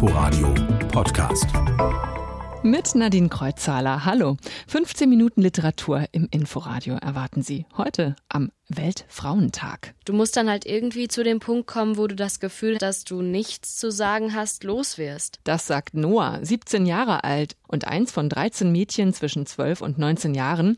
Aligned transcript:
Inforadio 0.00 0.54
Podcast. 0.92 1.46
Mit 2.62 2.94
Nadine 2.94 3.28
Kreuzzahler. 3.28 4.04
Hallo. 4.04 4.36
15 4.68 5.08
Minuten 5.08 5.42
Literatur 5.42 6.04
im 6.12 6.28
Inforadio 6.30 6.94
erwarten 6.94 7.42
Sie 7.42 7.66
heute 7.76 8.14
am 8.28 8.52
Weltfrauentag. 8.68 9.96
Du 10.04 10.12
musst 10.12 10.36
dann 10.36 10.48
halt 10.48 10.66
irgendwie 10.66 11.08
zu 11.08 11.24
dem 11.24 11.40
Punkt 11.40 11.66
kommen, 11.66 11.96
wo 11.96 12.06
du 12.06 12.14
das 12.14 12.38
Gefühl, 12.38 12.78
dass 12.78 13.02
du 13.02 13.22
nichts 13.22 13.76
zu 13.76 13.90
sagen 13.90 14.36
hast, 14.36 14.62
los 14.62 14.98
wirst. 14.98 15.40
Das 15.42 15.66
sagt 15.66 15.94
Noah, 15.94 16.38
17 16.42 16.86
Jahre 16.86 17.24
alt 17.24 17.56
und 17.66 17.88
eins 17.88 18.12
von 18.12 18.28
13 18.28 18.70
Mädchen 18.70 19.12
zwischen 19.12 19.46
12 19.46 19.80
und 19.80 19.98
19 19.98 20.32
Jahren, 20.32 20.76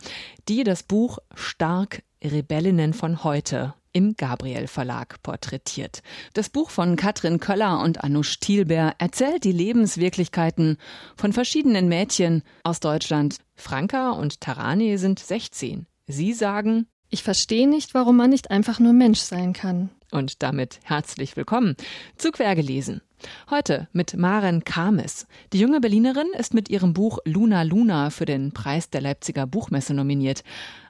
die 0.49 0.65
das 0.65 0.83
Buch 0.83 1.19
Stark 1.35 2.03
Rebellinnen 2.25 2.95
von 2.95 3.23
heute 3.23 3.75
im 3.93 4.15
Gabriel 4.17 4.67
Verlag 4.67 5.23
porträtiert. 5.23 6.03
Das 6.35 6.49
Buch 6.49 6.71
von 6.71 6.97
Katrin 6.97 7.41
Köller 7.41 7.81
und 7.81 8.03
Anush 8.05 8.41
Thielber 8.41 8.95
erzählt 8.99 9.45
die 9.45 9.53
Lebenswirklichkeiten 9.53 10.79
von 11.17 11.33
verschiedenen 11.33 11.89
Mädchen 11.89 12.43
aus 12.63 12.81
Deutschland. 12.81 13.37
Franka 13.57 14.11
und 14.11 14.41
Tarani 14.41 14.97
sind 14.99 15.19
16. 15.19 15.87
Sie 16.07 16.33
sagen, 16.33 16.87
ich 17.09 17.23
verstehe 17.23 17.69
nicht, 17.69 17.95
warum 17.95 18.17
man 18.17 18.31
nicht 18.31 18.51
einfach 18.51 18.79
nur 18.79 18.93
Mensch 18.93 19.21
sein 19.21 19.53
kann. 19.53 19.91
Und 20.13 20.43
damit 20.43 20.81
herzlich 20.83 21.37
willkommen 21.37 21.77
zu 22.17 22.31
Quergelesen. 22.31 23.01
Heute 23.51 23.89
mit 23.93 24.17
Maren 24.17 24.65
Kames. 24.65 25.27
Die 25.53 25.59
junge 25.59 25.81
Berlinerin 25.81 26.29
ist 26.39 26.55
mit 26.55 26.71
ihrem 26.71 26.93
Buch 26.93 27.19
Luna 27.25 27.63
Luna 27.63 28.11
für 28.11 28.25
den 28.25 28.53
Preis 28.53 28.91
der 28.91 29.01
Leipziger 29.01 29.47
Buchmesse 29.47 29.95
nominiert. 29.95 30.45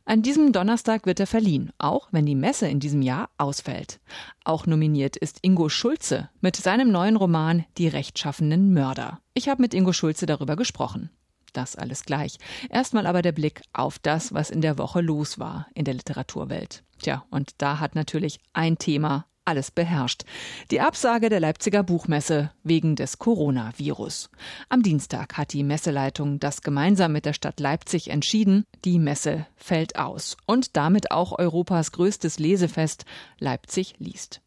An 0.05 0.23
diesem 0.23 0.53
Donnerstag 0.53 1.07
wird 1.07 1.21
er 1.21 1.27
verliehen, 1.27 1.73
auch 1.79 2.09
wenn 2.11 2.27
die 2.27 2.35
Messe 2.35 2.69
in 2.69 2.81
diesem 2.81 3.03
Jahr 3.03 3.31
ausfällt. 3.39 4.01
Auch 4.45 4.67
nominiert 4.67 5.17
ist 5.17 5.39
Ingo 5.43 5.69
Schulze 5.69 6.31
mit 6.41 6.57
seinem 6.57 6.91
neuen 6.91 7.17
Roman 7.17 7.65
Die 7.79 7.89
rechtschaffenen 7.89 8.73
Mörder. 8.73 9.21
Ich 9.35 9.49
habe 9.49 9.63
mit 9.63 9.75
Ingo 9.75 9.93
Schulze 9.93 10.27
darüber 10.27 10.57
gesprochen. 10.57 11.11
Das 11.53 11.77
alles 11.77 12.05
gleich. 12.05 12.39
Erstmal 12.69 13.07
aber 13.07 13.23
der 13.23 13.33
Blick 13.33 13.63
auf 13.73 13.99
das, 13.99 14.33
was 14.33 14.51
in 14.51 14.61
der 14.61 14.79
Woche 14.79 15.01
los 15.01 15.39
war 15.39 15.67
in 15.75 15.85
der 15.85 15.95
Literaturwelt. 15.95 16.85
Tja, 17.01 17.25
und 17.31 17.53
da 17.59 17.81
hat 17.81 17.95
natürlich 17.95 18.39
ein 18.53 18.79
Thema 18.79 19.27
alles 19.51 19.73
beherrscht. 19.73 20.23
Die 20.71 20.81
Absage 20.81 21.29
der 21.29 21.41
Leipziger 21.41 21.83
Buchmesse 21.83 22.53
wegen 22.63 22.95
des 22.95 23.19
Coronavirus. 23.19 24.31
Am 24.69 24.83
Dienstag 24.83 25.37
hat 25.37 25.53
die 25.53 25.65
Messeleitung 25.65 26.39
das 26.39 26.63
gemeinsam 26.63 27.13
mit 27.13 27.27
der 27.27 27.33
Stadt 27.33 27.59
Leipzig 27.59 28.11
entschieden. 28.11 28.65
Die 28.85 29.01
Messe 29.01 29.47
fällt 29.57 29.99
aus 29.99 30.37
und 30.47 30.77
damit 30.77 31.11
auch 31.11 31.37
Europas 31.37 31.91
größtes 31.91 32.39
Lesefest 32.39 33.05
Leipzig 33.41 33.95
liest. 33.99 34.41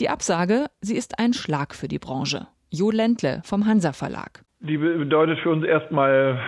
Die 0.00 0.08
Absage, 0.08 0.68
sie 0.80 0.96
ist 0.96 1.18
ein 1.18 1.34
Schlag 1.34 1.74
für 1.74 1.88
die 1.88 1.98
Branche. 1.98 2.46
Jo 2.70 2.90
Ländle 2.90 3.42
vom 3.44 3.66
Hansa 3.66 3.92
Verlag. 3.92 4.42
Die 4.60 4.78
bedeutet 4.78 5.38
für 5.40 5.50
uns 5.50 5.64
erstmal 5.66 6.40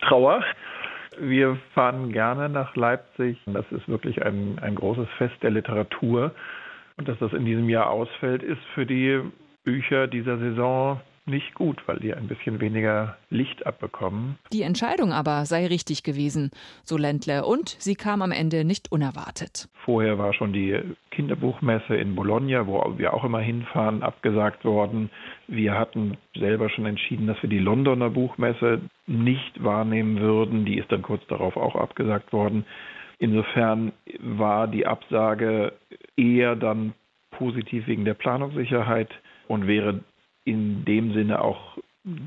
Trauer. 0.00 0.42
Wir 1.18 1.58
fahren 1.74 2.12
gerne 2.12 2.48
nach 2.48 2.74
Leipzig. 2.76 3.38
Das 3.46 3.66
ist 3.72 3.88
wirklich 3.88 4.22
ein, 4.24 4.58
ein 4.60 4.74
großes 4.74 5.08
Fest 5.18 5.34
der 5.42 5.50
Literatur. 5.50 6.32
Dass 6.96 7.18
das 7.18 7.32
in 7.32 7.44
diesem 7.44 7.68
Jahr 7.68 7.90
ausfällt, 7.90 8.42
ist 8.42 8.62
für 8.74 8.86
die 8.86 9.20
Bücher 9.64 10.06
dieser 10.06 10.38
Saison 10.38 11.00
nicht 11.26 11.54
gut, 11.54 11.82
weil 11.86 11.98
die 11.98 12.14
ein 12.14 12.28
bisschen 12.28 12.60
weniger 12.60 13.16
Licht 13.30 13.66
abbekommen. 13.66 14.38
Die 14.52 14.62
Entscheidung 14.62 15.12
aber 15.12 15.44
sei 15.44 15.66
richtig 15.66 16.04
gewesen, 16.04 16.50
so 16.84 16.96
Ländler, 16.96 17.46
und 17.46 17.68
sie 17.80 17.96
kam 17.96 18.22
am 18.22 18.30
Ende 18.30 18.64
nicht 18.64 18.92
unerwartet. 18.92 19.68
Vorher 19.84 20.18
war 20.18 20.32
schon 20.32 20.52
die 20.52 20.78
Kinderbuchmesse 21.10 21.96
in 21.96 22.14
Bologna, 22.14 22.66
wo 22.66 22.94
wir 22.96 23.12
auch 23.12 23.24
immer 23.24 23.40
hinfahren, 23.40 24.02
abgesagt 24.02 24.64
worden. 24.64 25.10
Wir 25.48 25.74
hatten 25.74 26.16
selber 26.36 26.70
schon 26.70 26.86
entschieden, 26.86 27.26
dass 27.26 27.42
wir 27.42 27.50
die 27.50 27.58
Londoner 27.58 28.10
Buchmesse 28.10 28.80
nicht 29.06 29.62
wahrnehmen 29.62 30.20
würden. 30.20 30.64
Die 30.64 30.78
ist 30.78 30.90
dann 30.92 31.02
kurz 31.02 31.26
darauf 31.26 31.56
auch 31.56 31.74
abgesagt 31.74 32.32
worden. 32.32 32.64
Insofern 33.18 33.92
war 34.20 34.68
die 34.68 34.86
Absage 34.86 35.72
eher 36.16 36.56
dann 36.56 36.94
positiv 37.30 37.86
wegen 37.86 38.04
der 38.04 38.14
Planungssicherheit 38.14 39.10
und 39.48 39.66
wäre 39.66 40.00
in 40.44 40.84
dem 40.84 41.12
Sinne 41.12 41.42
auch 41.42 41.76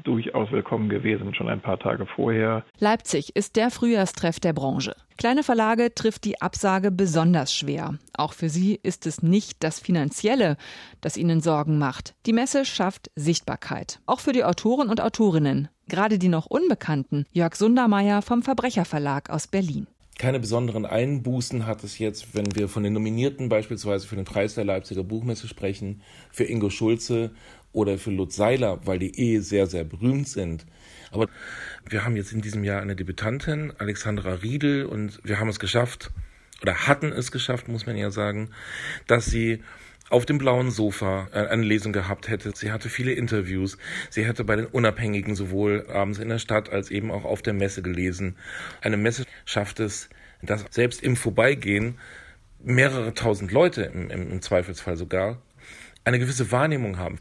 durchaus 0.03 0.51
willkommen 0.51 0.89
gewesen, 0.89 1.33
schon 1.33 1.47
ein 1.47 1.61
paar 1.61 1.79
Tage 1.79 2.05
vorher. 2.05 2.66
Leipzig 2.79 3.35
ist 3.35 3.55
der 3.55 3.72
Frühjahrstreff 3.72 4.39
der 4.39 4.51
Branche. 4.51 4.94
Kleine 5.17 5.41
Verlage 5.41 5.94
trifft 5.95 6.25
die 6.25 6.41
Absage 6.41 6.91
besonders 6.91 7.53
schwer. 7.55 7.97
Auch 8.13 8.33
für 8.33 8.49
sie 8.49 8.78
ist 8.83 9.07
es 9.07 9.23
nicht 9.23 9.63
das 9.63 9.79
Finanzielle, 9.79 10.57
das 10.99 11.16
ihnen 11.16 11.39
Sorgen 11.39 11.78
macht. 11.78 12.13
Die 12.25 12.33
Messe 12.33 12.66
schafft 12.66 13.09
Sichtbarkeit. 13.16 14.01
Auch 14.05 14.19
für 14.19 14.33
die 14.33 14.44
Autoren 14.44 14.89
und 14.89 15.01
Autorinnen. 15.01 15.69
Gerade 15.88 16.19
die 16.19 16.29
noch 16.29 16.45
Unbekannten. 16.45 17.25
Jörg 17.31 17.55
Sundermeier 17.55 18.22
vom 18.22 18.44
Verbrecherverlag 18.44 19.29
aus 19.29 19.47
Berlin 19.47 19.88
keine 20.19 20.41
besonderen 20.41 20.85
Einbußen 20.85 21.66
hat 21.66 21.84
es 21.85 21.97
jetzt, 21.97 22.35
wenn 22.35 22.53
wir 22.53 22.68
von 22.68 22.84
den 22.84 22.91
Nominierten 22.91 23.47
beispielsweise 23.47 24.06
für 24.06 24.18
den 24.18 24.25
Preis 24.25 24.53
der 24.53 24.66
Leipziger 24.66 25.03
Buchmesse 25.03 25.47
sprechen, 25.47 26.02
für 26.30 26.44
Ingo 26.44 26.69
Schulze 26.69 27.31
oder 27.72 27.97
für 27.97 28.12
Lutz 28.12 28.35
Seiler, 28.35 28.85
weil 28.85 29.00
die 29.00 29.18
eh 29.18 29.40
sehr, 29.40 29.66
sehr 29.66 29.85
berühmt 29.85 30.28
sind. 30.28 30.66
Aber 31.12 31.28
wir 31.90 32.03
haben 32.03 32.18
jetzt 32.18 32.34
in 32.34 32.41
diesem 32.41 32.66
Jahr 32.66 32.81
eine 32.81 32.97
Debütantin, 32.97 33.72
Alexandra 33.78 34.34
Riedel, 34.34 34.85
und 34.85 35.22
wir 35.24 35.40
haben 35.40 35.47
es 35.47 35.59
geschafft, 35.59 36.12
oder 36.62 36.88
hatten 36.88 37.13
es 37.13 37.31
geschafft, 37.31 37.69
muss 37.69 37.85
man 37.85 37.96
ja 37.96 38.12
sagen, 38.12 38.50
dass 39.08 39.25
sie 39.25 39.63
auf 40.09 40.25
dem 40.25 40.38
blauen 40.38 40.72
Sofa 40.72 41.28
äh, 41.31 41.47
eine 41.47 41.64
Lesung 41.64 41.94
gehabt 41.94 42.30
hätte. 42.30 42.52
Sie 42.56 42.72
hatte 42.72 42.90
viele 42.90 43.12
Interviews. 43.14 43.78
Sie 44.09 44.25
hätte 44.25 44.44
bei 44.44 44.56
den 44.56 44.66
Unabhängigen 44.66 45.36
sowohl 45.36 45.88
abends 45.90 46.20
in 46.20 46.30
der 46.30 46.40
Stadt 46.40 46.70
als 46.70 46.92
eben 46.92 47.12
auch 47.12 47.25
auf 47.25 47.42
der 47.42 47.53
Messe 47.53 47.81
gelesen. 47.81 48.36
Eine 48.81 48.97
Messe 48.97 49.25
schafft 49.46 49.80
es, 49.80 50.09
dass 50.42 50.66
selbst 50.70 51.02
im 51.03 51.16
Vorbeigehen 51.16 51.97
mehrere 52.62 53.14
tausend 53.14 53.52
Leute, 53.52 53.84
im, 53.84 54.09
im 54.09 54.42
Zweifelsfall 54.42 54.97
sogar, 54.97 55.42
eine 56.03 56.20
gewisse 56.20 56.52
Wahrnehmung 56.52 56.97
haben. 56.97 57.20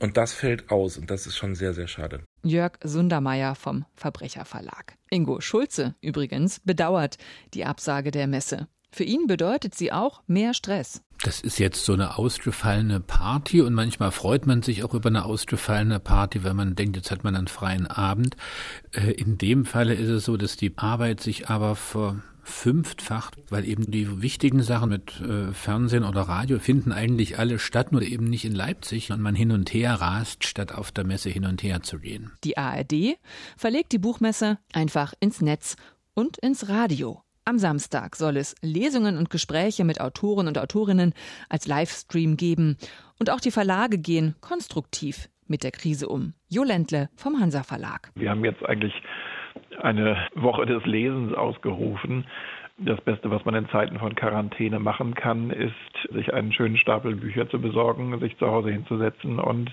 Und 0.00 0.16
das 0.16 0.32
fällt 0.32 0.70
aus 0.70 0.98
und 0.98 1.10
das 1.10 1.26
ist 1.26 1.36
schon 1.36 1.54
sehr, 1.54 1.72
sehr 1.72 1.88
schade. 1.88 2.24
Jörg 2.42 2.72
Sundermeier 2.82 3.54
vom 3.54 3.84
Verbrecherverlag. 3.94 4.94
Ingo 5.10 5.40
Schulze 5.40 5.94
übrigens 6.00 6.60
bedauert 6.60 7.16
die 7.54 7.64
Absage 7.64 8.10
der 8.10 8.26
Messe. 8.26 8.68
Für 8.90 9.04
ihn 9.04 9.26
bedeutet 9.26 9.74
sie 9.74 9.92
auch 9.92 10.22
mehr 10.26 10.54
Stress. 10.54 11.02
Das 11.24 11.40
ist 11.40 11.58
jetzt 11.58 11.86
so 11.86 11.94
eine 11.94 12.18
ausgefallene 12.18 13.00
Party 13.00 13.62
und 13.62 13.72
manchmal 13.72 14.10
freut 14.10 14.46
man 14.46 14.60
sich 14.60 14.84
auch 14.84 14.92
über 14.92 15.08
eine 15.08 15.24
ausgefallene 15.24 15.98
Party, 15.98 16.44
wenn 16.44 16.54
man 16.54 16.74
denkt, 16.76 16.96
jetzt 16.96 17.10
hat 17.10 17.24
man 17.24 17.34
einen 17.34 17.48
freien 17.48 17.86
Abend. 17.86 18.36
Äh, 18.92 19.12
in 19.12 19.38
dem 19.38 19.64
Falle 19.64 19.94
ist 19.94 20.10
es 20.10 20.26
so, 20.26 20.36
dass 20.36 20.58
die 20.58 20.76
Arbeit 20.76 21.20
sich 21.20 21.48
aber 21.48 21.76
verfünffacht, 21.76 23.38
weil 23.48 23.66
eben 23.66 23.90
die 23.90 24.20
wichtigen 24.20 24.62
Sachen 24.62 24.90
mit 24.90 25.18
äh, 25.22 25.50
Fernsehen 25.54 26.04
oder 26.04 26.20
Radio 26.20 26.58
finden 26.58 26.92
eigentlich 26.92 27.38
alle 27.38 27.58
statt, 27.58 27.90
nur 27.90 28.02
eben 28.02 28.26
nicht 28.26 28.44
in 28.44 28.54
Leipzig 28.54 29.10
und 29.10 29.22
man 29.22 29.34
hin 29.34 29.50
und 29.50 29.72
her 29.72 29.94
rast, 29.94 30.44
statt 30.44 30.72
auf 30.72 30.92
der 30.92 31.04
Messe 31.04 31.30
hin 31.30 31.46
und 31.46 31.62
her 31.62 31.82
zu 31.82 32.00
gehen. 32.00 32.32
Die 32.44 32.58
ARD 32.58 33.16
verlegt 33.56 33.92
die 33.92 33.98
Buchmesse 33.98 34.58
einfach 34.74 35.14
ins 35.20 35.40
Netz 35.40 35.76
und 36.12 36.36
ins 36.36 36.68
Radio. 36.68 37.23
Am 37.46 37.58
Samstag 37.58 38.16
soll 38.16 38.38
es 38.38 38.56
Lesungen 38.62 39.18
und 39.18 39.28
Gespräche 39.28 39.84
mit 39.84 40.00
Autoren 40.00 40.48
und 40.48 40.56
Autorinnen 40.56 41.12
als 41.50 41.66
Livestream 41.66 42.38
geben. 42.38 42.78
Und 43.20 43.28
auch 43.28 43.40
die 43.40 43.50
Verlage 43.50 43.98
gehen 43.98 44.34
konstruktiv 44.40 45.28
mit 45.46 45.62
der 45.62 45.70
Krise 45.70 46.08
um. 46.08 46.32
Jo 46.48 46.64
Ländle 46.64 47.10
vom 47.16 47.38
Hansa 47.38 47.62
Verlag. 47.62 48.10
Wir 48.14 48.30
haben 48.30 48.46
jetzt 48.46 48.64
eigentlich 48.64 48.94
eine 49.82 50.16
Woche 50.34 50.64
des 50.64 50.86
Lesens 50.86 51.34
ausgerufen. 51.34 52.24
Das 52.78 52.98
Beste, 53.02 53.30
was 53.30 53.44
man 53.44 53.54
in 53.54 53.68
Zeiten 53.68 53.98
von 53.98 54.14
Quarantäne 54.14 54.78
machen 54.78 55.14
kann, 55.14 55.50
ist, 55.50 55.74
sich 56.14 56.32
einen 56.32 56.50
schönen 56.50 56.78
Stapel 56.78 57.14
Bücher 57.14 57.50
zu 57.50 57.60
besorgen, 57.60 58.18
sich 58.20 58.38
zu 58.38 58.46
Hause 58.46 58.70
hinzusetzen 58.70 59.38
und 59.38 59.70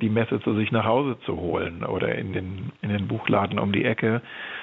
die 0.00 0.10
Messe 0.10 0.40
zu 0.42 0.54
sich 0.54 0.70
nach 0.72 0.84
Hause 0.84 1.16
zu 1.24 1.36
holen 1.36 1.84
oder 1.84 2.14
in 2.14 2.32
den, 2.32 2.72
in 2.82 2.90
den 2.90 3.08
Buchladen 3.08 3.58
um 3.58 3.72
die 3.72 3.84
Ecke. 3.84 4.20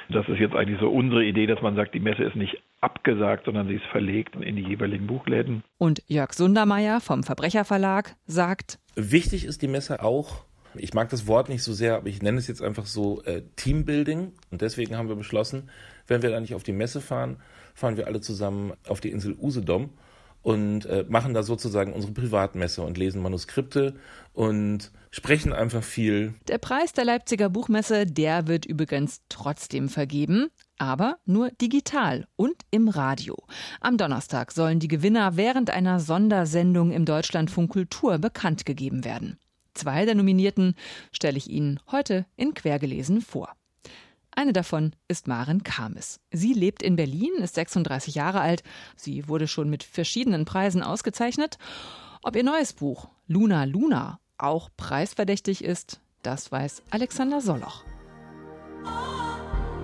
Das 0.09 0.27
ist 0.27 0.39
jetzt 0.39 0.55
eigentlich 0.55 0.79
so 0.79 0.89
unsere 0.89 1.23
Idee, 1.23 1.47
dass 1.47 1.61
man 1.61 1.75
sagt, 1.75 1.95
die 1.95 1.99
Messe 1.99 2.23
ist 2.23 2.35
nicht 2.35 2.61
abgesagt, 2.81 3.45
sondern 3.45 3.67
sie 3.67 3.75
ist 3.75 3.85
verlegt 3.85 4.35
in 4.35 4.55
die 4.55 4.63
jeweiligen 4.63 5.07
Buchläden. 5.07 5.63
Und 5.77 6.03
Jörg 6.07 6.33
Sundermeier 6.33 7.01
vom 7.01 7.23
Verbrecherverlag 7.23 8.15
sagt, 8.25 8.79
wichtig 8.95 9.45
ist 9.45 9.61
die 9.61 9.67
Messe 9.67 10.03
auch, 10.03 10.45
ich 10.75 10.93
mag 10.93 11.09
das 11.09 11.27
Wort 11.27 11.49
nicht 11.49 11.63
so 11.63 11.73
sehr, 11.73 11.95
aber 11.97 12.07
ich 12.07 12.21
nenne 12.21 12.37
es 12.37 12.47
jetzt 12.47 12.61
einfach 12.61 12.85
so 12.85 13.21
äh, 13.23 13.43
Teambuilding. 13.55 14.33
Und 14.51 14.61
deswegen 14.61 14.97
haben 14.97 15.07
wir 15.07 15.15
beschlossen, 15.15 15.69
wenn 16.07 16.21
wir 16.21 16.29
da 16.29 16.39
nicht 16.39 16.55
auf 16.55 16.63
die 16.63 16.73
Messe 16.73 16.99
fahren, 16.99 17.37
fahren 17.75 17.97
wir 17.97 18.07
alle 18.07 18.21
zusammen 18.21 18.73
auf 18.87 18.99
die 18.99 19.11
Insel 19.11 19.35
Usedom 19.39 19.91
und 20.43 20.85
äh, 20.85 21.05
machen 21.07 21.33
da 21.33 21.41
sozusagen 21.41 21.93
unsere 21.93 22.13
Privatmesse 22.13 22.83
und 22.83 22.97
lesen 22.97 23.21
Manuskripte 23.21 23.95
und 24.33 24.91
sprechen 25.09 25.53
einfach 25.53 25.83
viel. 25.83 26.35
Der 26.47 26.57
Preis 26.57 26.93
der 26.93 27.05
Leipziger 27.05 27.49
Buchmesse, 27.49 28.05
der 28.05 28.47
wird 28.47 28.65
übrigens 28.65 29.21
trotzdem 29.29 29.89
vergeben, 29.89 30.49
aber 30.77 31.17
nur 31.25 31.49
digital 31.51 32.27
und 32.35 32.55
im 32.71 32.89
Radio. 32.89 33.37
Am 33.79 33.97
Donnerstag 33.97 34.51
sollen 34.51 34.79
die 34.79 34.89
Gewinner 34.89 35.37
während 35.37 35.69
einer 35.69 35.99
Sondersendung 35.99 36.91
im 36.91 37.05
Deutschlandfunk 37.05 37.71
Kultur 37.71 38.19
bekannt 38.19 38.65
gegeben 38.65 39.05
werden. 39.05 39.39
Zwei 39.73 40.05
der 40.05 40.15
Nominierten 40.15 40.75
stelle 41.11 41.37
ich 41.37 41.49
Ihnen 41.49 41.79
heute 41.89 42.25
in 42.35 42.53
Quergelesen 42.53 43.21
vor. 43.21 43.55
Eine 44.35 44.53
davon 44.53 44.95
ist 45.07 45.27
Maren 45.27 45.63
Kames. 45.63 46.19
Sie 46.31 46.53
lebt 46.53 46.81
in 46.81 46.95
Berlin, 46.95 47.33
ist 47.37 47.55
36 47.55 48.15
Jahre 48.15 48.41
alt. 48.41 48.63
Sie 48.95 49.27
wurde 49.27 49.47
schon 49.47 49.69
mit 49.69 49.83
verschiedenen 49.83 50.45
Preisen 50.45 50.81
ausgezeichnet. 50.81 51.57
Ob 52.23 52.35
ihr 52.35 52.43
neues 52.43 52.73
Buch 52.73 53.09
Luna 53.27 53.65
Luna 53.65 54.19
auch 54.37 54.69
preisverdächtig 54.75 55.63
ist, 55.63 55.99
das 56.23 56.51
weiß 56.51 56.83
Alexander 56.89 57.41
Soloch. 57.41 57.83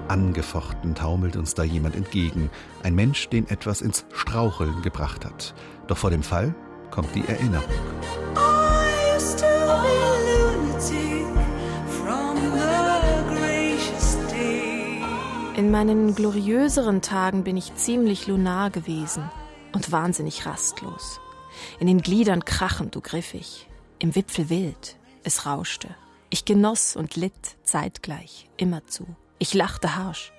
Angefochten 0.08 0.96
taumelt 0.96 1.36
uns 1.36 1.54
da 1.54 1.64
jemand 1.64 1.96
entgegen, 1.96 2.50
ein 2.82 2.96
Mensch, 2.96 3.30
den 3.30 3.48
etwas 3.48 3.82
ins 3.82 4.06
Straucheln 4.12 4.82
gebracht 4.82 5.24
hat. 5.24 5.54
Doch 5.88 5.98
vor 5.98 6.10
dem 6.10 6.24
Fall 6.24 6.56
kommt 6.90 7.14
die 7.14 7.28
Erinnerung. 7.28 7.70
In 15.60 15.72
meinen 15.72 16.16
gloriöseren 16.16 17.02
Tagen 17.02 17.44
bin 17.44 17.58
ich 17.58 17.76
ziemlich 17.76 18.28
lunar 18.28 18.70
gewesen 18.70 19.30
und 19.74 19.92
wahnsinnig 19.92 20.46
rastlos. 20.46 21.20
In 21.82 21.88
den 21.88 22.02
Gliedern 22.02 22.46
krachend 22.46 22.96
und 22.96 23.04
griffig, 23.04 23.68
im 24.00 24.16
Wipfel 24.16 24.50
wild, 24.50 24.96
es 25.26 25.46
rauschte. 25.46 25.90
Ich 26.30 26.46
genoss 26.46 26.96
und 26.96 27.18
litt 27.18 27.58
zeitgleich, 27.66 28.50
immerzu. 28.56 29.06
Ich 29.38 29.54
lachte 29.54 29.98
harsch. 29.98 30.32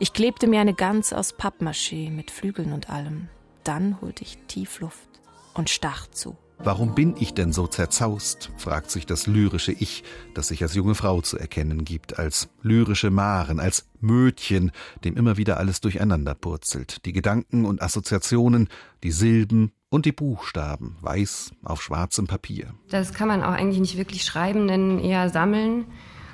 Ich 0.00 0.14
klebte 0.14 0.48
mir 0.48 0.60
eine 0.60 0.74
Gans 0.74 1.12
aus 1.12 1.32
Pappmaché 1.32 2.10
mit 2.10 2.32
Flügeln 2.32 2.72
und 2.72 2.90
allem. 2.90 3.28
Dann 3.62 4.00
holte 4.00 4.24
ich 4.24 4.36
tief 4.48 4.80
Luft 4.80 5.20
und 5.54 5.70
stach 5.70 6.08
zu. 6.08 6.36
Warum 6.62 6.94
bin 6.94 7.14
ich 7.18 7.32
denn 7.32 7.54
so 7.54 7.66
zerzaust? 7.66 8.50
fragt 8.58 8.90
sich 8.90 9.06
das 9.06 9.26
lyrische 9.26 9.72
Ich, 9.72 10.04
das 10.34 10.48
sich 10.48 10.62
als 10.62 10.74
junge 10.74 10.94
Frau 10.94 11.22
zu 11.22 11.38
erkennen 11.38 11.86
gibt, 11.86 12.18
als 12.18 12.50
lyrische 12.60 13.10
Maren, 13.10 13.60
als 13.60 13.88
Mödchen, 14.00 14.70
dem 15.02 15.16
immer 15.16 15.38
wieder 15.38 15.56
alles 15.56 15.80
durcheinander 15.80 16.34
purzelt, 16.34 17.06
die 17.06 17.14
Gedanken 17.14 17.64
und 17.64 17.80
Assoziationen, 17.80 18.68
die 19.02 19.10
Silben 19.10 19.72
und 19.88 20.04
die 20.04 20.12
Buchstaben, 20.12 20.98
weiß 21.00 21.52
auf 21.64 21.82
schwarzem 21.82 22.26
Papier. 22.26 22.74
Das 22.90 23.14
kann 23.14 23.28
man 23.28 23.42
auch 23.42 23.52
eigentlich 23.52 23.80
nicht 23.80 23.96
wirklich 23.96 24.22
schreiben, 24.24 24.68
denn 24.68 24.98
eher 24.98 25.30
sammeln. 25.30 25.86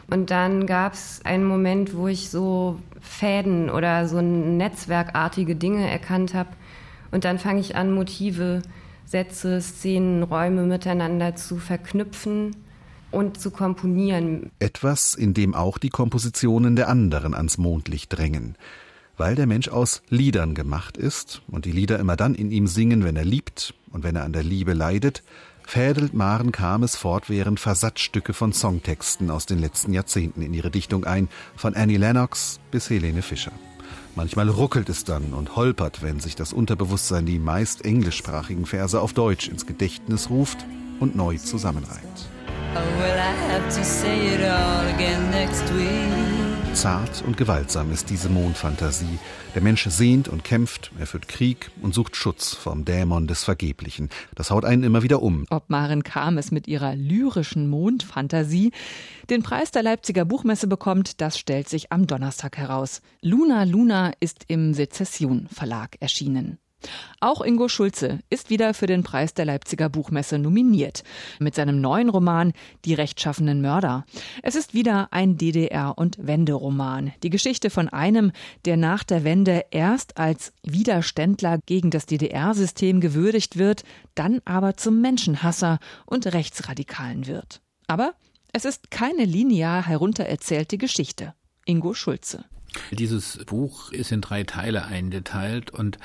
Und 0.08 0.32
dann 0.32 0.66
gab 0.66 0.94
es 0.94 1.20
einen 1.24 1.44
Moment, 1.44 1.94
wo 1.94 2.08
ich 2.08 2.30
so 2.30 2.80
Fäden 3.00 3.70
oder 3.70 4.08
so 4.08 4.20
netzwerkartige 4.20 5.54
Dinge 5.54 5.88
erkannt 5.88 6.34
habe. 6.34 6.50
Und 7.12 7.24
dann 7.24 7.38
fange 7.38 7.60
ich 7.60 7.76
an, 7.76 7.94
Motive 7.94 8.62
Sätze, 9.06 9.62
Szenen, 9.62 10.24
Räume 10.24 10.64
miteinander 10.64 11.36
zu 11.36 11.56
verknüpfen 11.56 12.56
und 13.12 13.40
zu 13.40 13.50
komponieren. 13.50 14.50
Etwas, 14.58 15.14
in 15.14 15.32
dem 15.32 15.54
auch 15.54 15.78
die 15.78 15.90
Kompositionen 15.90 16.76
der 16.76 16.88
anderen 16.88 17.34
ans 17.34 17.56
Mondlicht 17.56 18.16
drängen. 18.16 18.56
Weil 19.16 19.34
der 19.34 19.46
Mensch 19.46 19.68
aus 19.68 20.02
Liedern 20.10 20.54
gemacht 20.54 20.96
ist 20.96 21.40
und 21.48 21.64
die 21.64 21.72
Lieder 21.72 21.98
immer 21.98 22.16
dann 22.16 22.34
in 22.34 22.50
ihm 22.50 22.66
singen, 22.66 23.04
wenn 23.04 23.16
er 23.16 23.24
liebt 23.24 23.74
und 23.90 24.02
wenn 24.04 24.16
er 24.16 24.24
an 24.24 24.32
der 24.32 24.42
Liebe 24.42 24.74
leidet, 24.74 25.22
fädelt 25.66 26.12
Maren 26.12 26.52
Kames 26.52 26.96
fortwährend 26.96 27.58
Versatzstücke 27.58 28.32
von 28.32 28.52
Songtexten 28.52 29.30
aus 29.30 29.46
den 29.46 29.58
letzten 29.58 29.92
Jahrzehnten 29.92 30.42
in 30.42 30.52
ihre 30.52 30.70
Dichtung 30.70 31.04
ein, 31.04 31.28
von 31.56 31.74
Annie 31.74 31.96
Lennox 31.96 32.60
bis 32.70 32.90
Helene 32.90 33.22
Fischer. 33.22 33.52
Manchmal 34.16 34.48
ruckelt 34.48 34.88
es 34.88 35.04
dann 35.04 35.34
und 35.34 35.56
holpert, 35.56 36.02
wenn 36.02 36.20
sich 36.20 36.34
das 36.34 36.54
Unterbewusstsein 36.54 37.26
die 37.26 37.38
meist 37.38 37.84
englischsprachigen 37.84 38.64
Verse 38.64 38.98
auf 38.98 39.12
Deutsch 39.12 39.46
ins 39.46 39.66
Gedächtnis 39.66 40.30
ruft 40.30 40.64
und 41.00 41.14
neu 41.16 41.36
zusammenreiht. 41.36 42.00
Oh, 42.74 42.80
Zart 46.76 47.24
und 47.26 47.38
gewaltsam 47.38 47.90
ist 47.90 48.10
diese 48.10 48.28
Mondfantasie. 48.28 49.18
Der 49.54 49.62
Mensch 49.62 49.86
sehnt 49.88 50.28
und 50.28 50.44
kämpft, 50.44 50.90
er 50.98 51.06
führt 51.06 51.26
Krieg 51.26 51.70
und 51.80 51.94
sucht 51.94 52.16
Schutz 52.16 52.52
vom 52.52 52.84
Dämon 52.84 53.26
des 53.26 53.44
Vergeblichen. 53.44 54.10
Das 54.34 54.50
haut 54.50 54.66
einen 54.66 54.82
immer 54.82 55.02
wieder 55.02 55.22
um. 55.22 55.46
Ob 55.48 55.70
Maren 55.70 56.02
Kames 56.02 56.50
mit 56.50 56.68
ihrer 56.68 56.94
lyrischen 56.94 57.70
Mondfantasie 57.70 58.72
den 59.30 59.42
Preis 59.42 59.70
der 59.70 59.84
Leipziger 59.84 60.26
Buchmesse 60.26 60.66
bekommt, 60.66 61.22
das 61.22 61.38
stellt 61.38 61.70
sich 61.70 61.92
am 61.92 62.06
Donnerstag 62.06 62.58
heraus. 62.58 63.00
Luna 63.22 63.62
Luna 63.64 64.12
ist 64.20 64.44
im 64.48 64.74
Sezession 64.74 65.48
Verlag 65.50 65.96
erschienen. 66.00 66.58
Auch 67.20 67.40
Ingo 67.40 67.68
Schulze 67.68 68.20
ist 68.30 68.50
wieder 68.50 68.74
für 68.74 68.86
den 68.86 69.02
Preis 69.02 69.34
der 69.34 69.44
Leipziger 69.44 69.88
Buchmesse 69.88 70.38
nominiert 70.38 71.02
mit 71.38 71.54
seinem 71.54 71.80
neuen 71.80 72.08
Roman 72.08 72.52
Die 72.84 72.94
rechtschaffenen 72.94 73.60
Mörder. 73.60 74.04
Es 74.42 74.54
ist 74.54 74.74
wieder 74.74 75.08
ein 75.12 75.36
DDR- 75.36 75.96
und 75.96 76.18
Wenderoman. 76.20 77.12
Die 77.22 77.30
Geschichte 77.30 77.70
von 77.70 77.88
einem, 77.88 78.32
der 78.64 78.76
nach 78.76 79.04
der 79.04 79.24
Wende 79.24 79.64
erst 79.70 80.18
als 80.18 80.52
Widerständler 80.62 81.58
gegen 81.66 81.90
das 81.90 82.06
DDR-System 82.06 83.00
gewürdigt 83.00 83.56
wird, 83.56 83.84
dann 84.14 84.40
aber 84.44 84.76
zum 84.76 85.00
Menschenhasser 85.00 85.78
und 86.04 86.26
Rechtsradikalen 86.26 87.26
wird. 87.26 87.60
Aber 87.86 88.14
es 88.52 88.64
ist 88.64 88.90
keine 88.90 89.24
linear 89.24 89.86
heruntererzählte 89.86 90.78
Geschichte. 90.78 91.34
Ingo 91.66 91.94
Schulze. 91.94 92.44
Dieses 92.90 93.44
Buch 93.44 93.92
ist 93.92 94.12
in 94.12 94.20
drei 94.20 94.44
Teile 94.44 94.86
eingeteilt 94.86 95.70
und 95.70 95.98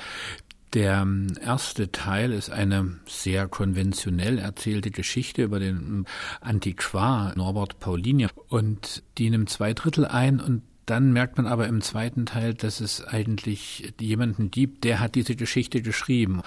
der 0.73 1.01
ähm, 1.01 1.27
erste 1.43 1.91
Teil 1.91 2.31
ist 2.31 2.49
eine 2.49 2.99
sehr 3.05 3.47
konventionell 3.47 4.39
erzählte 4.39 4.91
Geschichte 4.91 5.43
über 5.43 5.59
den 5.59 5.77
ähm, 5.77 6.05
Antiquar 6.39 7.33
Norbert 7.35 7.79
Paulini 7.79 8.27
und 8.47 9.03
die 9.17 9.29
nimmt 9.29 9.49
zwei 9.49 9.73
Drittel 9.73 10.05
ein 10.05 10.39
und 10.39 10.63
dann 10.85 11.13
merkt 11.13 11.37
man 11.37 11.47
aber 11.47 11.67
im 11.67 11.81
zweiten 11.81 12.25
Teil, 12.25 12.53
dass 12.53 12.81
es 12.81 13.03
eigentlich 13.03 13.93
jemanden 13.99 14.51
gibt, 14.51 14.83
der 14.83 14.99
hat 14.99 15.15
diese 15.15 15.35
Geschichte 15.35 15.81
geschrieben. 15.81 16.41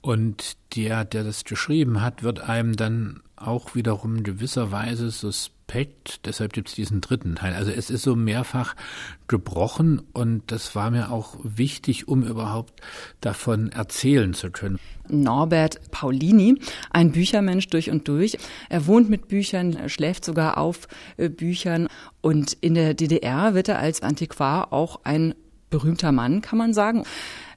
Und 0.00 0.56
der, 0.74 1.04
der 1.04 1.24
das 1.24 1.44
geschrieben 1.44 2.00
hat, 2.00 2.22
wird 2.22 2.40
einem 2.40 2.74
dann 2.74 3.22
auch 3.36 3.74
wiederum 3.74 4.22
gewisserweise 4.22 5.10
suspekt 5.10 5.55
Aspekt, 5.68 6.26
deshalb 6.26 6.52
gibt 6.52 6.68
es 6.68 6.76
diesen 6.76 7.00
dritten 7.00 7.34
Teil. 7.34 7.52
Also 7.52 7.72
es 7.72 7.90
ist 7.90 8.02
so 8.02 8.14
mehrfach 8.14 8.76
gebrochen 9.26 10.00
und 10.12 10.42
das 10.46 10.76
war 10.76 10.92
mir 10.92 11.10
auch 11.10 11.36
wichtig, 11.42 12.06
um 12.06 12.22
überhaupt 12.22 12.80
davon 13.20 13.72
erzählen 13.72 14.32
zu 14.32 14.52
können. 14.52 14.78
Norbert 15.08 15.90
Paulini, 15.90 16.54
ein 16.90 17.10
Büchermensch 17.10 17.66
durch 17.68 17.90
und 17.90 18.06
durch. 18.06 18.38
Er 18.68 18.86
wohnt 18.86 19.10
mit 19.10 19.26
Büchern, 19.26 19.88
schläft 19.88 20.24
sogar 20.24 20.56
auf 20.58 20.86
äh, 21.16 21.28
Büchern 21.28 21.88
und 22.20 22.52
in 22.52 22.74
der 22.74 22.94
DDR 22.94 23.54
wird 23.54 23.68
er 23.68 23.80
als 23.80 24.02
Antiquar 24.02 24.72
auch 24.72 25.00
ein 25.02 25.34
berühmter 25.68 26.12
Mann, 26.12 26.42
kann 26.42 26.58
man 26.58 26.74
sagen. 26.74 27.02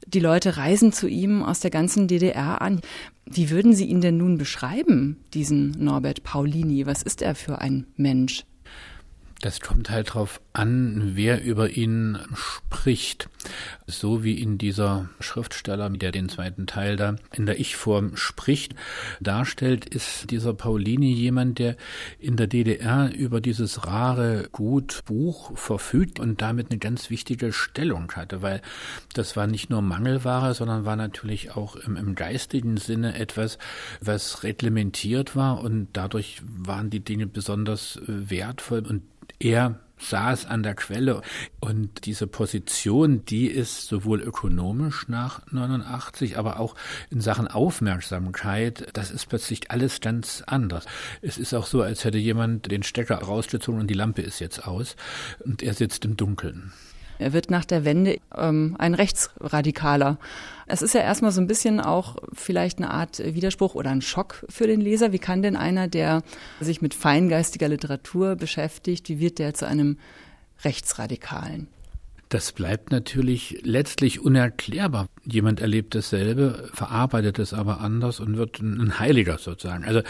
Die 0.08 0.20
Leute 0.20 0.58
reisen 0.58 0.92
zu 0.92 1.08
ihm 1.08 1.44
aus 1.44 1.60
der 1.60 1.72
ganzen 1.72 2.08
DDR 2.08 2.62
an. 2.62 2.82
Wie 3.26 3.50
würden 3.50 3.74
Sie 3.74 3.86
ihn 3.86 4.02
denn 4.02 4.18
nun 4.18 4.38
beschreiben, 4.38 5.18
diesen 5.34 5.72
Norbert 5.72 6.24
Paulini? 6.24 6.86
Was 6.86 7.04
ist 7.04 7.22
er 7.22 7.36
für 7.36 7.60
ein 7.60 7.86
Mensch? 7.96 8.46
Das 9.42 9.62
kommt 9.62 9.90
halt 9.90 10.14
drauf 10.14 10.42
an, 10.52 11.12
wer 11.16 11.42
über 11.42 11.70
ihn 11.70 12.18
spricht. 12.34 13.30
So 13.88 14.22
wie 14.22 14.34
in 14.34 14.58
dieser 14.58 15.08
Schriftsteller, 15.22 15.90
der 15.90 16.12
den 16.12 16.28
zweiten 16.28 16.68
Teil 16.68 16.98
da 16.98 17.16
in 17.34 17.46
der 17.46 17.58
Ich-Form 17.58 18.18
spricht, 18.18 18.76
darstellt, 19.22 19.86
ist 19.86 20.30
dieser 20.32 20.54
Paulini 20.54 21.14
jemand, 21.14 21.58
der 21.58 21.78
in 22.20 22.36
der 22.36 22.48
DDR 22.48 23.14
über 23.16 23.40
dieses 23.40 23.88
rare 23.88 24.50
Gut 24.52 25.04
Buch 25.06 25.58
verfügt 25.58 26.20
und 26.20 26.42
damit 26.42 26.70
eine 26.70 26.80
ganz 26.80 27.10
wichtige 27.10 27.54
Stellung 27.54 28.12
hatte, 28.12 28.42
weil 28.42 28.62
das 29.14 29.38
war 29.38 29.48
nicht 29.48 29.70
nur 29.70 29.82
Mangelware, 29.82 30.54
sondern 30.54 30.84
war 30.84 30.98
natürlich 30.98 31.56
auch 31.56 31.78
im, 31.78 31.96
im 31.96 32.16
geistigen 32.16 32.76
Sinne 32.76 33.18
etwas, 33.18 33.58
was 34.02 34.44
reglementiert 34.44 35.38
war 35.38 35.62
und 35.62 35.88
dadurch 35.94 36.42
waren 36.44 36.90
die 36.90 37.00
Dinge 37.00 37.26
besonders 37.26 37.96
äh, 37.96 38.30
wertvoll 38.30 38.86
und 38.86 39.04
er 39.40 39.80
saß 40.00 40.46
an 40.46 40.64
der 40.64 40.76
Quelle 40.76 41.22
und 41.60 42.06
diese 42.06 42.28
Position, 42.28 43.26
die 43.26 43.48
ist 43.48 43.88
sowohl 43.88 44.22
ökonomisch 44.22 45.08
nach 45.08 45.42
89, 45.52 46.38
aber 46.38 46.60
auch 46.60 46.76
in 47.10 47.22
Sachen 47.22 47.48
Aufmerksamkeit, 47.48 48.88
das 48.94 49.12
ist 49.12 49.28
plötzlich 49.28 49.72
alles 49.72 50.02
ganz 50.02 50.44
anders. 50.48 50.86
Es 51.22 51.38
ist 51.38 51.54
auch 51.54 51.66
so, 51.66 51.82
als 51.82 52.06
hätte 52.06 52.18
jemand 52.18 52.72
den 52.72 52.84
Stecker 52.84 53.18
rausgezogen 53.18 53.82
und 53.82 53.88
die 53.88 53.96
Lampe 53.96 54.22
ist 54.22 54.40
jetzt 54.40 54.66
aus 54.66 54.96
und 55.44 55.62
er 55.62 55.74
sitzt 55.74 56.06
im 56.06 56.16
Dunkeln. 56.16 56.72
Er 57.20 57.34
wird 57.34 57.52
nach 57.52 57.66
der 57.66 57.86
Wende 57.86 58.18
ähm, 58.36 58.76
ein 58.80 58.94
Rechtsradikaler. 58.94 60.18
Es 60.68 60.82
ist 60.82 60.94
ja 60.94 61.02
erstmal 61.02 61.32
so 61.32 61.42
ein 61.42 61.48
bisschen 61.48 61.80
auch 61.80 62.16
vielleicht 62.34 62.80
eine 62.80 62.92
Art 62.92 63.20
Widerspruch 63.20 63.76
oder 63.76 63.92
ein 63.92 64.02
Schock 64.02 64.46
für 64.50 64.68
den 64.68 64.82
Leser. 64.82 65.12
Wie 65.12 65.20
kann 65.20 65.42
denn 65.42 65.56
einer, 65.56 65.88
der 65.88 66.24
sich 66.62 66.82
mit 66.82 66.94
feingeistiger 66.94 67.68
Literatur 67.68 68.36
beschäftigt, 68.36 69.10
wie 69.10 69.20
wird 69.20 69.38
der 69.38 69.54
zu 69.54 69.68
einem 69.68 69.98
Rechtsradikalen? 70.64 71.68
Das 72.30 72.52
bleibt 72.52 72.92
natürlich 72.92 73.60
letztlich 73.64 74.20
unerklärbar. 74.20 75.08
Jemand 75.26 75.60
erlebt 75.60 75.96
dasselbe, 75.96 76.70
verarbeitet 76.74 77.40
es 77.40 77.54
aber 77.54 77.82
anders 77.82 78.20
und 78.20 78.38
wird 78.38 78.60
ein 78.60 79.00
Heiliger 79.00 79.38
sozusagen. 79.38 79.86
Also 79.86 80.02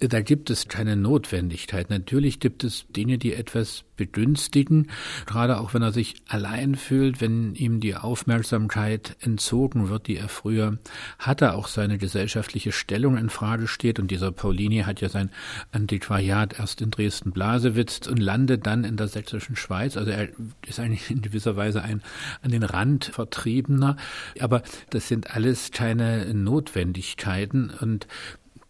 da 0.00 0.20
gibt 0.20 0.50
es 0.50 0.68
keine 0.68 0.96
Notwendigkeit. 0.96 1.90
Natürlich 1.90 2.40
gibt 2.40 2.64
es 2.64 2.86
Dinge, 2.88 3.18
die 3.18 3.34
etwas 3.34 3.84
begünstigen, 4.00 4.88
gerade 5.26 5.60
auch 5.60 5.74
wenn 5.74 5.82
er 5.82 5.92
sich 5.92 6.14
allein 6.26 6.74
fühlt, 6.74 7.20
wenn 7.20 7.54
ihm 7.54 7.80
die 7.80 7.94
Aufmerksamkeit 7.94 9.14
entzogen 9.20 9.90
wird, 9.90 10.06
die 10.06 10.16
er 10.16 10.30
früher 10.30 10.78
hatte, 11.18 11.52
auch 11.52 11.68
seine 11.68 11.98
gesellschaftliche 11.98 12.72
Stellung 12.72 13.18
in 13.18 13.28
Frage 13.28 13.68
steht. 13.68 13.98
Und 13.98 14.10
dieser 14.10 14.32
Paulini 14.32 14.78
hat 14.78 15.02
ja 15.02 15.10
sein 15.10 15.28
Antiquariat 15.72 16.58
erst 16.58 16.80
in 16.80 16.90
Dresden-Blasewitz 16.90 18.06
und 18.06 18.16
landet 18.16 18.66
dann 18.66 18.84
in 18.84 18.96
der 18.96 19.08
sächsischen 19.08 19.54
Schweiz. 19.54 19.98
Also 19.98 20.10
er 20.10 20.30
ist 20.66 20.80
eigentlich 20.80 21.10
in 21.10 21.20
gewisser 21.20 21.56
Weise 21.56 21.82
ein 21.82 22.00
an 22.40 22.52
den 22.52 22.62
Rand 22.62 23.04
Vertriebener. 23.04 23.98
Aber 24.42 24.62
das 24.90 25.08
sind 25.08 25.34
alles 25.34 25.70
keine 25.70 26.32
Notwendigkeiten 26.34 27.70
und 27.80 28.06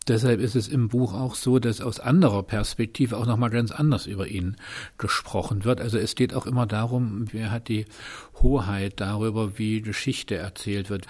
Deshalb 0.08 0.40
ist 0.40 0.56
es 0.56 0.66
im 0.66 0.88
Buch 0.88 1.12
auch 1.14 1.36
so, 1.36 1.60
dass 1.60 1.80
aus 1.80 2.00
anderer 2.00 2.42
Perspektive 2.42 3.16
auch 3.16 3.26
nochmal 3.26 3.50
ganz 3.50 3.70
anders 3.70 4.06
über 4.06 4.26
ihn 4.26 4.56
gesprochen 4.98 5.64
wird. 5.64 5.80
Also 5.80 5.98
es 5.98 6.16
geht 6.16 6.34
auch 6.34 6.46
immer 6.46 6.66
darum, 6.66 7.26
wer 7.32 7.52
hat 7.52 7.68
die 7.68 7.84
Hoheit 8.42 8.94
darüber, 8.96 9.58
wie 9.58 9.82
Geschichte 9.82 10.36
erzählt 10.36 10.90
wird. 10.90 11.06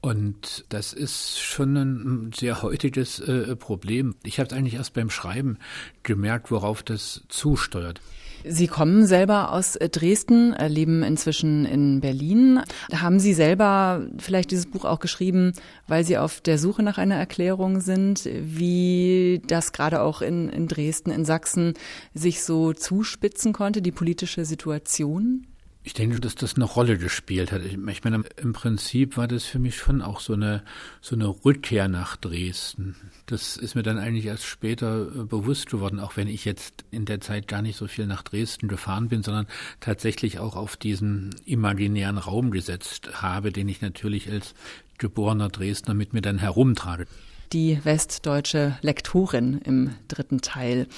Und 0.00 0.64
das 0.68 0.92
ist 0.92 1.40
schon 1.40 1.76
ein 1.76 2.32
sehr 2.32 2.62
heutiges 2.62 3.18
äh, 3.18 3.56
Problem. 3.56 4.14
Ich 4.22 4.38
habe 4.38 4.48
es 4.48 4.52
eigentlich 4.52 4.74
erst 4.74 4.92
beim 4.92 5.10
Schreiben 5.10 5.58
gemerkt, 6.04 6.50
worauf 6.52 6.82
das 6.82 7.24
zusteuert. 7.28 8.00
Sie 8.48 8.66
kommen 8.68 9.06
selber 9.06 9.52
aus 9.52 9.76
äh, 9.76 9.88
Dresden, 9.88 10.52
äh, 10.52 10.68
leben 10.68 11.02
inzwischen 11.02 11.64
in 11.64 12.00
Berlin. 12.00 12.60
Haben 12.92 13.18
Sie 13.18 13.34
selber 13.34 14.06
vielleicht 14.18 14.50
dieses 14.50 14.66
Buch 14.66 14.84
auch 14.84 15.00
geschrieben, 15.00 15.52
weil 15.86 16.04
Sie 16.04 16.18
auf 16.18 16.40
der 16.40 16.58
Suche 16.58 16.82
nach 16.82 16.98
einer 16.98 17.16
Erklärung 17.16 17.80
sind, 17.80 18.24
wie 18.24 19.42
das 19.46 19.72
gerade 19.72 20.00
auch 20.00 20.22
in, 20.22 20.48
in 20.48 20.68
Dresden, 20.68 21.10
in 21.10 21.24
Sachsen 21.24 21.74
sich 22.14 22.42
so 22.42 22.72
zuspitzen 22.72 23.52
konnte, 23.52 23.82
die 23.82 23.92
politische 23.92 24.44
Situation? 24.44 25.46
Ich 25.86 25.94
denke, 25.94 26.18
dass 26.18 26.34
das 26.34 26.56
eine 26.56 26.64
Rolle 26.64 26.98
gespielt 26.98 27.52
hat. 27.52 27.62
Ich 27.62 28.02
meine, 28.02 28.24
im 28.42 28.52
Prinzip 28.52 29.16
war 29.16 29.28
das 29.28 29.44
für 29.44 29.60
mich 29.60 29.76
schon 29.76 30.02
auch 30.02 30.18
so 30.18 30.32
eine, 30.32 30.64
so 31.00 31.14
eine 31.14 31.28
Rückkehr 31.28 31.86
nach 31.86 32.16
Dresden. 32.16 32.96
Das 33.26 33.56
ist 33.56 33.76
mir 33.76 33.84
dann 33.84 33.96
eigentlich 33.96 34.26
erst 34.26 34.46
später 34.46 35.02
äh, 35.02 35.22
bewusst 35.22 35.70
geworden, 35.70 36.00
auch 36.00 36.16
wenn 36.16 36.26
ich 36.26 36.44
jetzt 36.44 36.84
in 36.90 37.04
der 37.04 37.20
Zeit 37.20 37.46
gar 37.46 37.62
nicht 37.62 37.76
so 37.76 37.86
viel 37.86 38.08
nach 38.08 38.24
Dresden 38.24 38.66
gefahren 38.66 39.08
bin, 39.08 39.22
sondern 39.22 39.46
tatsächlich 39.78 40.40
auch 40.40 40.56
auf 40.56 40.76
diesen 40.76 41.36
imaginären 41.44 42.18
Raum 42.18 42.50
gesetzt 42.50 43.22
habe, 43.22 43.52
den 43.52 43.68
ich 43.68 43.80
natürlich 43.80 44.28
als 44.28 44.54
geborener 44.98 45.50
Dresdner 45.50 45.94
mit 45.94 46.12
mir 46.12 46.20
dann 46.20 46.38
herumtrage. 46.38 47.06
Die 47.52 47.78
westdeutsche 47.84 48.76
Lektorin 48.82 49.60
im 49.64 49.94
dritten 50.08 50.40
Teil. 50.40 50.88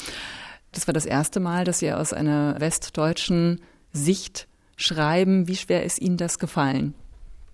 Das 0.73 0.87
war 0.87 0.95
das 0.95 1.05
erste 1.05 1.41
Mal, 1.41 1.65
dass 1.65 1.81
Sie 1.81 1.93
aus 1.93 2.15
einer 2.15 2.59
westdeutschen 2.59 3.61
Sicht 3.93 4.49
schreiben. 4.79 5.47
Wie 5.49 5.57
schwer 5.57 5.85
ist 5.85 6.01
Ihnen 6.01 6.17
das 6.17 6.39
gefallen? 6.39 6.95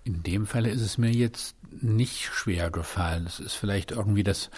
In 0.05 0.23
dem 0.23 0.45
Falle 0.45 0.69
ist 0.69 0.81
es 0.81 0.97
mir 0.97 1.11
jetzt 1.11 1.55
nicht 1.81 2.25
schwer 2.25 2.69
gefallen. 2.71 3.25
Es 3.27 3.39
ist 3.39 3.53
vielleicht 3.53 3.91
irgendwie 3.91 4.23
das 4.23 4.49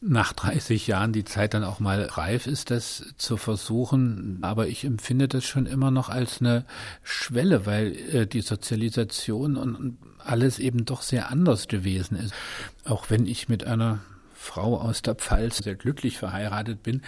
nach 0.00 0.32
30 0.32 0.86
Jahren 0.86 1.12
die 1.12 1.24
Zeit 1.24 1.54
dann 1.54 1.64
auch 1.64 1.80
mal 1.80 2.02
reif 2.02 2.46
ist, 2.46 2.70
das 2.70 3.04
zu 3.16 3.36
versuchen. 3.36 4.38
Aber 4.42 4.66
ich 4.66 4.84
empfinde 4.84 5.28
das 5.28 5.44
schon 5.44 5.66
immer 5.66 5.90
noch 5.90 6.08
als 6.08 6.40
eine 6.40 6.64
Schwelle, 7.02 7.66
weil 7.66 7.92
äh, 8.12 8.26
die 8.26 8.40
Sozialisation 8.40 9.56
und 9.56 9.98
alles 10.18 10.58
eben 10.58 10.84
doch 10.84 11.02
sehr 11.02 11.30
anders 11.30 11.68
gewesen 11.68 12.16
ist. 12.16 12.34
Auch 12.84 13.10
wenn 13.10 13.26
ich 13.26 13.48
mit 13.48 13.66
einer 13.66 14.00
Frau 14.46 14.78
aus 14.78 15.02
der 15.02 15.14
Pfalz 15.16 15.58
sehr 15.58 15.74
glücklich 15.74 16.18
verheiratet 16.18 16.82
bin, 16.82 17.02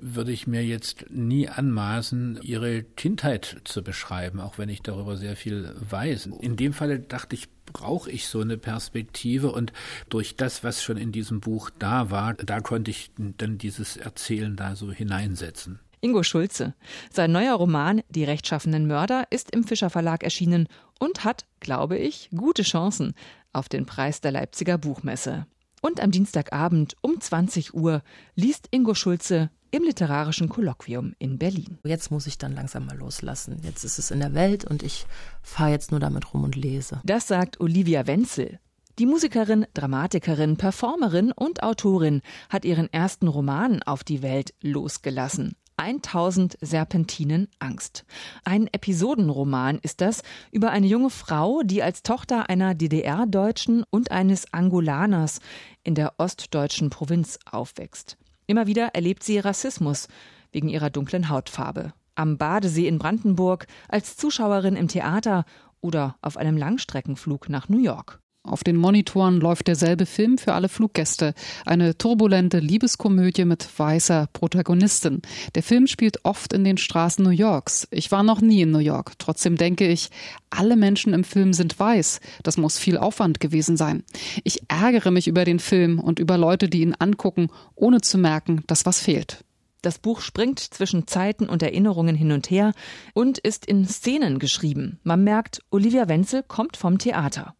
würde 0.00 0.32
ich 0.32 0.46
mir 0.46 0.64
jetzt 0.64 1.06
nie 1.10 1.48
anmaßen, 1.48 2.38
ihre 2.42 2.82
Kindheit 2.82 3.56
zu 3.64 3.82
beschreiben, 3.82 4.40
auch 4.40 4.58
wenn 4.58 4.68
ich 4.68 4.80
darüber 4.80 5.16
sehr 5.16 5.36
viel 5.36 5.74
weiß. 5.90 6.30
In 6.40 6.56
dem 6.56 6.72
Falle 6.72 7.00
dachte 7.00 7.34
ich, 7.34 7.48
brauche 7.66 8.10
ich 8.10 8.28
so 8.28 8.40
eine 8.40 8.56
Perspektive 8.56 9.50
und 9.50 9.72
durch 10.08 10.36
das, 10.36 10.62
was 10.64 10.82
schon 10.82 10.96
in 10.96 11.12
diesem 11.12 11.40
Buch 11.40 11.70
da 11.78 12.10
war, 12.10 12.34
da 12.34 12.60
konnte 12.60 12.90
ich 12.90 13.10
dann 13.16 13.58
dieses 13.58 13.96
Erzählen 13.96 14.56
da 14.56 14.76
so 14.76 14.92
hineinsetzen. 14.92 15.80
Ingo 16.00 16.22
Schulze. 16.22 16.74
Sein 17.10 17.32
neuer 17.32 17.54
Roman 17.54 18.02
Die 18.10 18.24
rechtschaffenen 18.24 18.86
Mörder 18.86 19.24
ist 19.30 19.50
im 19.52 19.64
Fischer 19.64 19.88
Verlag 19.88 20.22
erschienen 20.22 20.68
und 21.00 21.24
hat, 21.24 21.46
glaube 21.60 21.96
ich, 21.96 22.28
gute 22.36 22.62
Chancen 22.62 23.14
auf 23.54 23.70
den 23.70 23.86
Preis 23.86 24.20
der 24.20 24.32
Leipziger 24.32 24.76
Buchmesse. 24.76 25.46
Und 25.84 26.00
am 26.00 26.10
Dienstagabend 26.10 26.96
um 27.02 27.20
20 27.20 27.74
Uhr 27.74 28.02
liest 28.36 28.68
Ingo 28.70 28.94
Schulze 28.94 29.50
im 29.70 29.82
Literarischen 29.82 30.48
Kolloquium 30.48 31.14
in 31.18 31.36
Berlin. 31.36 31.76
Jetzt 31.84 32.10
muss 32.10 32.26
ich 32.26 32.38
dann 32.38 32.54
langsam 32.54 32.86
mal 32.86 32.96
loslassen. 32.96 33.60
Jetzt 33.62 33.84
ist 33.84 33.98
es 33.98 34.10
in 34.10 34.20
der 34.20 34.32
Welt 34.32 34.64
und 34.64 34.82
ich 34.82 35.04
fahre 35.42 35.72
jetzt 35.72 35.90
nur 35.90 36.00
damit 36.00 36.32
rum 36.32 36.42
und 36.42 36.56
lese. 36.56 37.02
Das 37.04 37.28
sagt 37.28 37.60
Olivia 37.60 38.06
Wenzel. 38.06 38.60
Die 38.98 39.04
Musikerin, 39.04 39.66
Dramatikerin, 39.74 40.56
Performerin 40.56 41.32
und 41.32 41.62
Autorin 41.62 42.22
hat 42.48 42.64
ihren 42.64 42.90
ersten 42.90 43.28
Roman 43.28 43.82
auf 43.82 44.04
die 44.04 44.22
Welt 44.22 44.54
losgelassen. 44.62 45.54
1000 45.76 46.56
Serpentinen 46.60 47.48
Angst. 47.58 48.04
Ein 48.44 48.68
Episodenroman 48.72 49.78
ist 49.82 50.00
das 50.00 50.22
über 50.52 50.70
eine 50.70 50.86
junge 50.86 51.10
Frau, 51.10 51.62
die 51.62 51.82
als 51.82 52.02
Tochter 52.02 52.48
einer 52.48 52.74
DDR-Deutschen 52.74 53.84
und 53.90 54.10
eines 54.10 54.52
Angolaners 54.52 55.40
in 55.82 55.94
der 55.94 56.14
ostdeutschen 56.18 56.90
Provinz 56.90 57.38
aufwächst. 57.50 58.16
Immer 58.46 58.66
wieder 58.66 58.94
erlebt 58.94 59.22
sie 59.22 59.38
Rassismus 59.38 60.08
wegen 60.52 60.68
ihrer 60.68 60.90
dunklen 60.90 61.28
Hautfarbe. 61.28 61.92
Am 62.14 62.38
Badesee 62.38 62.86
in 62.86 62.98
Brandenburg, 62.98 63.66
als 63.88 64.16
Zuschauerin 64.16 64.76
im 64.76 64.88
Theater 64.88 65.44
oder 65.80 66.16
auf 66.22 66.36
einem 66.36 66.56
Langstreckenflug 66.56 67.48
nach 67.48 67.68
New 67.68 67.82
York. 67.82 68.20
Auf 68.46 68.62
den 68.62 68.76
Monitoren 68.76 69.40
läuft 69.40 69.68
derselbe 69.68 70.04
Film 70.04 70.36
für 70.36 70.52
alle 70.52 70.68
Fluggäste. 70.68 71.32
Eine 71.64 71.96
turbulente 71.96 72.58
Liebeskomödie 72.58 73.46
mit 73.46 73.66
weißer 73.78 74.28
Protagonistin. 74.34 75.22
Der 75.54 75.62
Film 75.62 75.86
spielt 75.86 76.26
oft 76.26 76.52
in 76.52 76.62
den 76.62 76.76
Straßen 76.76 77.24
New 77.24 77.30
Yorks. 77.30 77.88
Ich 77.90 78.12
war 78.12 78.22
noch 78.22 78.42
nie 78.42 78.60
in 78.60 78.70
New 78.70 78.80
York. 78.80 79.12
Trotzdem 79.18 79.56
denke 79.56 79.88
ich, 79.88 80.10
alle 80.50 80.76
Menschen 80.76 81.14
im 81.14 81.24
Film 81.24 81.54
sind 81.54 81.80
weiß. 81.80 82.20
Das 82.42 82.58
muss 82.58 82.78
viel 82.78 82.98
Aufwand 82.98 83.40
gewesen 83.40 83.78
sein. 83.78 84.04
Ich 84.44 84.60
ärgere 84.68 85.10
mich 85.10 85.26
über 85.26 85.46
den 85.46 85.58
Film 85.58 85.98
und 85.98 86.18
über 86.18 86.36
Leute, 86.36 86.68
die 86.68 86.82
ihn 86.82 86.94
angucken, 86.98 87.48
ohne 87.74 88.02
zu 88.02 88.18
merken, 88.18 88.62
dass 88.66 88.84
was 88.84 89.00
fehlt. 89.00 89.42
Das 89.80 89.98
Buch 89.98 90.20
springt 90.20 90.60
zwischen 90.60 91.06
Zeiten 91.06 91.48
und 91.48 91.62
Erinnerungen 91.62 92.14
hin 92.14 92.32
und 92.32 92.50
her 92.50 92.72
und 93.14 93.38
ist 93.38 93.64
in 93.64 93.86
Szenen 93.86 94.38
geschrieben. 94.38 94.98
Man 95.02 95.24
merkt, 95.24 95.62
Olivia 95.70 96.08
Wenzel 96.08 96.42
kommt 96.42 96.76
vom 96.76 96.98
Theater. 96.98 97.54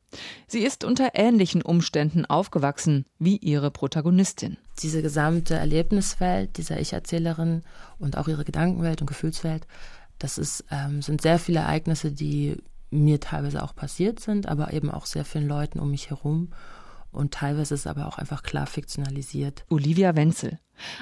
Sie 0.47 0.61
ist 0.61 0.85
unter 0.85 1.11
ähnlichen 1.15 1.63
Umständen 1.63 2.27
aufgewachsen 2.27 3.07
wie 3.19 3.37
ihre 3.37 3.71
Protagonistin. 3.71 4.57
Diese 4.83 5.03
gesamte 5.03 5.55
Erlebniswelt 5.55 6.57
dieser 6.57 6.81
Ich-Erzählerin 6.81 7.63
und 7.99 8.17
auch 8.17 8.29
ihre 8.29 8.45
Gedankenwelt 8.45 9.01
und 9.01 9.07
Gefühlswelt, 9.07 9.67
das 10.19 10.39
ist, 10.39 10.65
ähm, 10.71 11.03
sind 11.03 11.21
sehr 11.21 11.39
viele 11.39 11.61
Ereignisse, 11.61 12.13
die 12.13 12.57
mir 12.91 13.21
teilweise 13.21 13.63
auch 13.63 13.75
passiert 13.75 14.21
sind, 14.21 14.47
aber 14.49 14.73
eben 14.73 14.91
auch 14.91 15.07
sehr 15.07 15.25
vielen 15.25 15.49
Leuten 15.49 15.79
um 15.81 15.91
mich 15.91 16.11
herum. 16.11 16.51
Und 17.11 17.33
teilweise 17.33 17.75
ist 17.75 17.81
es 17.83 17.87
aber 17.87 18.09
auch 18.09 18.19
einfach 18.19 18.43
klar 18.43 18.67
fiktionalisiert. 18.67 19.65
Olivia 19.69 20.17
Wenzel. 20.17 20.59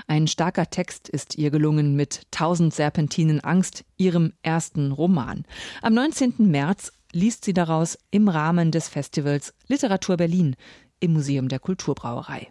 Ein 0.07 0.26
starker 0.26 0.69
Text 0.69 1.09
ist 1.09 1.38
ihr 1.38 1.50
gelungen 1.50 1.97
mit 1.97 2.23
Tausend 2.31 2.75
Serpentinen 2.75 3.40
Angst, 3.40 3.85
ihrem 3.97 4.35
ersten 4.42 4.92
Roman. 4.92 5.45
Am 5.81 5.95
19. 5.95 6.35
März 6.38 6.92
liest 7.12 7.45
sie 7.45 7.54
daraus 7.54 7.99
im 8.11 8.28
Rahmen 8.28 8.71
des 8.71 8.88
Festivals 8.88 9.54
Literatur 9.69 10.16
Berlin 10.16 10.57
im 11.00 11.12
Museum 11.12 11.49
der 11.49 11.59
Kulturbrauerei. 11.59 12.49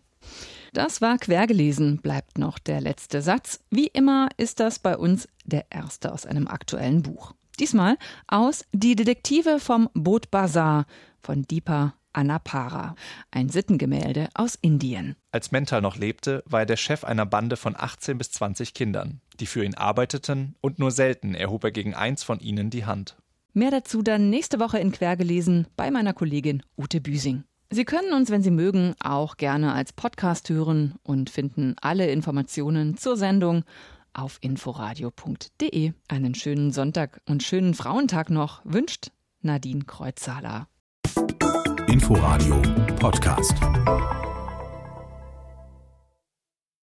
Das 0.73 1.01
war 1.01 1.17
quergelesen, 1.17 1.97
bleibt 1.97 2.37
noch 2.37 2.57
der 2.57 2.79
letzte 2.79 3.21
Satz. 3.21 3.59
Wie 3.69 3.87
immer 3.87 4.29
ist 4.37 4.59
das 4.59 4.79
bei 4.79 4.95
uns 4.95 5.27
der 5.43 5.65
erste 5.69 6.13
aus 6.13 6.25
einem 6.25 6.47
aktuellen 6.47 7.01
Buch. 7.01 7.33
Diesmal 7.59 7.97
aus 8.27 8.65
Die 8.71 8.95
Detektive 8.95 9.59
vom 9.59 9.89
Boot 9.93 10.31
Bazar 10.31 10.85
von 11.21 11.43
Deepa 11.43 11.93
Anapara, 12.13 12.95
ein 13.31 13.49
Sittengemälde 13.49 14.29
aus 14.33 14.55
Indien. 14.61 15.15
Als 15.31 15.51
Mental 15.51 15.81
noch 15.81 15.95
lebte, 15.95 16.43
war 16.45 16.61
er 16.61 16.65
der 16.65 16.77
Chef 16.77 17.03
einer 17.03 17.25
Bande 17.25 17.55
von 17.55 17.75
18 17.77 18.17
bis 18.17 18.31
20 18.31 18.73
Kindern, 18.73 19.21
die 19.39 19.45
für 19.45 19.63
ihn 19.63 19.75
arbeiteten, 19.75 20.55
und 20.61 20.79
nur 20.79 20.91
selten 20.91 21.35
erhob 21.35 21.63
er 21.63 21.71
gegen 21.71 21.93
eins 21.93 22.23
von 22.23 22.39
ihnen 22.39 22.69
die 22.69 22.85
Hand. 22.85 23.15
Mehr 23.53 23.71
dazu 23.71 24.01
dann 24.01 24.29
nächste 24.29 24.59
Woche 24.59 24.79
in 24.79 24.91
Quergelesen 24.91 25.67
bei 25.75 25.91
meiner 25.91 26.13
Kollegin 26.13 26.63
Ute 26.77 27.01
Büsing. 27.01 27.43
Sie 27.69 27.85
können 27.85 28.13
uns, 28.13 28.29
wenn 28.29 28.43
Sie 28.43 28.51
mögen, 28.51 28.95
auch 29.01 29.37
gerne 29.37 29.73
als 29.73 29.93
Podcast 29.93 30.49
hören 30.49 30.95
und 31.03 31.29
finden 31.29 31.75
alle 31.81 32.09
Informationen 32.11 32.97
zur 32.97 33.15
Sendung 33.15 33.63
auf 34.13 34.37
inforadio.de. 34.41 35.93
Einen 36.07 36.35
schönen 36.35 36.71
Sonntag 36.71 37.21
und 37.27 37.43
schönen 37.43 37.73
Frauentag 37.73 38.29
noch 38.29 38.61
wünscht 38.65 39.11
Nadine 39.41 39.85
Kreuzhaler. 39.85 40.67
Inforadio 41.87 42.61
Podcast. 42.99 43.55